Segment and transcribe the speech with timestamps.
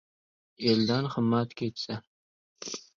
[0.71, 1.95] Eldan himmat ketsa